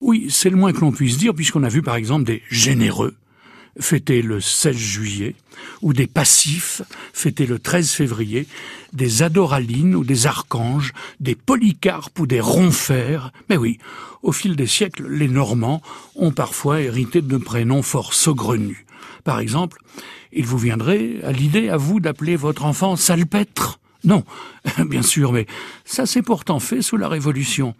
[0.00, 3.16] Oui, c'est le moins que l'on puisse dire, puisqu'on a vu par exemple des généreux
[3.80, 5.34] fêter le 16 juillet,
[5.82, 6.82] ou des passifs
[7.12, 8.46] fêter le 13 février,
[8.92, 13.32] des adoralines ou des archanges, des polycarpes ou des ronfers.
[13.48, 13.78] Mais oui,
[14.22, 15.82] au fil des siècles, les Normands
[16.16, 18.84] ont parfois hérité de prénoms fort saugrenus.
[19.24, 19.78] Par exemple,
[20.32, 23.77] il vous viendrait à l'idée à vous d'appeler votre enfant Salpêtre?
[24.04, 24.24] Non,
[24.86, 25.46] bien sûr, mais
[25.84, 27.74] ça s'est pourtant fait sous la Révolution.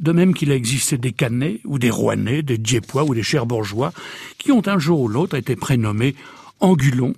[0.00, 3.92] De même qu'il a existé des Canets ou des Rouennais, des Diepois ou des Cherbourgeois,
[4.38, 6.14] qui ont un jour ou l'autre été prénommés
[6.60, 7.14] Angulon,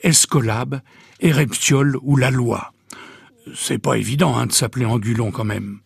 [0.00, 0.80] Escolabe,
[1.20, 2.72] Éreptiole ou Loi.
[3.54, 5.78] C'est pas évident hein, de s'appeler Angulon quand même.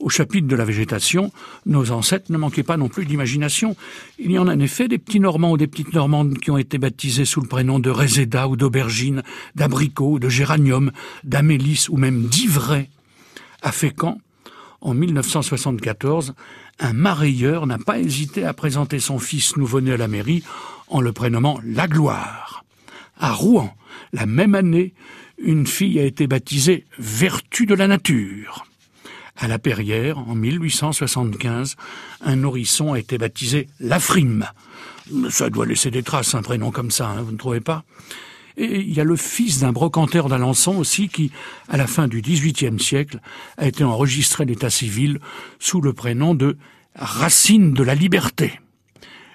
[0.00, 1.32] Au chapitre de la végétation,
[1.66, 3.74] nos ancêtres ne manquaient pas non plus d'imagination.
[4.18, 6.58] Il y en a en effet des petits Normands ou des petites Normandes qui ont
[6.58, 9.24] été baptisés sous le prénom de Réséda ou d'aubergine,
[9.56, 10.92] d'abricot, de géranium,
[11.24, 12.88] d'amélis ou même d'ivraie.
[13.60, 14.18] À Fécamp,
[14.80, 16.34] en 1974,
[16.78, 20.44] un marailleur n'a pas hésité à présenter son fils nouveau-né à la mairie
[20.86, 22.64] en le prénommant La Gloire.
[23.18, 23.74] À Rouen,
[24.12, 24.94] la même année,
[25.38, 28.64] une fille a été baptisée Vertu de la nature.
[29.40, 31.76] À la Perrière, en 1875,
[32.22, 34.46] un nourrisson a été baptisé Lafrime.
[35.30, 37.84] Ça doit laisser des traces, un prénom comme ça, hein, vous ne trouvez pas?
[38.56, 41.30] Et il y a le fils d'un brocanteur d'Alençon aussi qui,
[41.68, 43.20] à la fin du XVIIIe siècle,
[43.58, 45.20] a été enregistré l'état civil
[45.60, 46.58] sous le prénom de
[46.96, 48.60] Racine de la Liberté.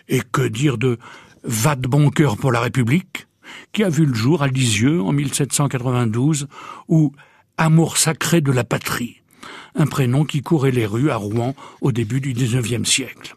[0.10, 1.00] Et que dire de
[1.46, 3.28] Va de bon cœur pour la République,
[3.72, 6.50] qui a vu le jour à Lisieux en 1792,
[6.90, 7.14] ou
[7.58, 9.23] Amour sacré de la patrie
[9.76, 13.36] un prénom qui courait les rues à Rouen au début du XIXe siècle.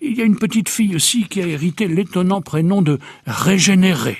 [0.00, 4.18] Il y a une petite fille aussi qui a hérité l'étonnant prénom de Régénéré.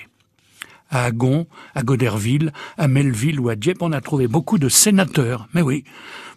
[0.91, 5.48] À Agon, à Goderville, à Melville ou à Dieppe, on a trouvé beaucoup de sénateurs.
[5.54, 5.84] Mais oui,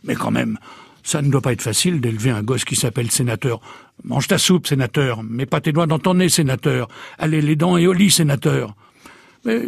[0.04, 0.58] mais quand même,
[1.04, 3.62] ça ne doit pas être facile d'élever un gosse qui s'appelle sénateur.
[4.04, 5.22] Mange ta soupe, sénateur.
[5.22, 6.88] Mets pas tes doigts dans ton nez, sénateur.
[7.20, 8.76] Allez les dents et au lit, sénateur.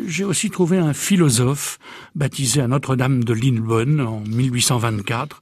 [0.07, 1.77] J'ai aussi trouvé un philosophe
[2.15, 5.39] baptisé à Notre-Dame de Lillebonne en 1824.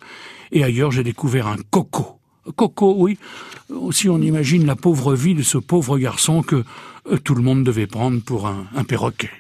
[0.52, 2.20] Et ailleurs, j'ai découvert un coco.
[2.56, 3.18] Coco, oui.
[3.70, 6.64] Aussi, on imagine la pauvre vie de ce pauvre garçon que
[7.10, 9.32] euh, tout le monde devait prendre pour un, un perroquet.